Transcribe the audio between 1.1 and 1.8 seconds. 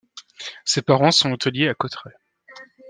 sont hôteliers à